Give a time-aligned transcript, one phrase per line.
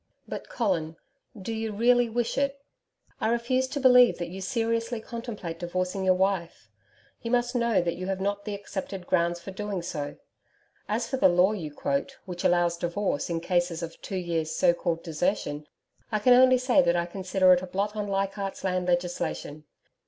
[0.27, 0.97] But Colin,
[1.39, 2.59] do you really wish, it?
[3.19, 6.71] I refuse to believe that you seriously contemplate divorcing your wife.
[7.21, 10.17] You must know that you have not the accepted grounds for doing so.
[10.89, 14.73] As for the law you quote which allows divorce in cases of two years' so
[14.73, 15.67] called desertion,
[16.11, 19.65] I can only say that I consider it a blot on Leichardt's Land legislation.